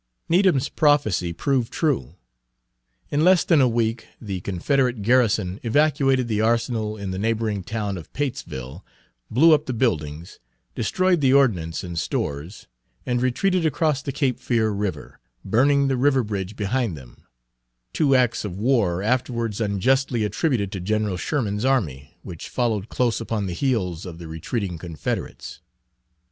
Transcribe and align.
Needham's 0.27 0.67
prophecy 0.67 1.31
proved 1.31 1.71
true. 1.71 2.15
In 3.11 3.23
less 3.23 3.43
than 3.43 3.61
a 3.61 3.67
week 3.67 4.07
the 4.19 4.41
Confederate 4.41 5.03
garrison 5.03 5.59
evacuated 5.61 6.27
the 6.27 6.41
arsenal 6.41 6.97
in 6.97 7.11
the 7.11 7.19
neighboring 7.19 7.63
town 7.63 7.99
of 7.99 8.11
Patesville, 8.11 8.83
blew 9.29 9.53
up 9.53 9.67
the 9.67 9.73
buildings, 9.75 10.39
destroyed 10.73 11.21
Page 11.21 11.31
146 11.31 11.31
the 11.31 11.33
ordnance 11.35 11.83
and 11.83 11.99
stores, 11.99 12.67
and 13.05 13.21
retreated 13.21 13.63
across 13.63 14.01
the 14.01 14.11
Cape 14.11 14.39
Fear 14.39 14.71
River, 14.71 15.19
burning 15.45 15.87
the 15.87 15.97
river 15.97 16.23
bridge 16.23 16.55
behind 16.55 16.97
them, 16.97 17.27
two 17.93 18.15
acts 18.15 18.43
of 18.43 18.57
war 18.57 19.03
afterwards 19.03 19.61
unjustly 19.61 20.23
attributed 20.23 20.71
to 20.71 20.79
General 20.79 21.15
Sherman's 21.15 21.63
army, 21.63 22.15
which 22.23 22.49
followed 22.49 22.89
close 22.89 23.21
upon 23.21 23.45
the 23.45 23.53
heels 23.53 24.07
of 24.07 24.17
the 24.17 24.27
retreating 24.27 24.79
Confederates. 24.79 25.61